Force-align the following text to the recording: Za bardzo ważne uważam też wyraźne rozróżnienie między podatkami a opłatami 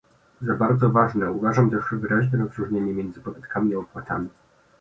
Za 0.41 0.53
bardzo 0.53 0.89
ważne 0.89 1.31
uważam 1.31 1.69
też 1.69 1.83
wyraźne 1.91 2.39
rozróżnienie 2.39 2.93
między 2.93 3.19
podatkami 3.21 3.75
a 3.75 3.77
opłatami 3.79 4.29